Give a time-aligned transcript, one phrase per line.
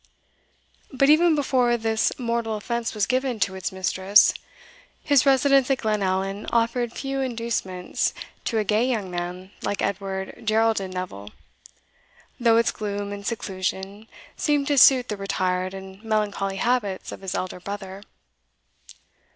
[0.91, 4.33] But even before this mortal offence was given to its mistress,
[5.03, 10.89] his residence at Glenallan offered few inducements to a gay young man like Edward Geraldin
[10.89, 11.29] Neville,
[12.39, 17.35] though its gloom and seclusion seemed to suit the retired and melancholy habits of his
[17.35, 18.01] elder brother.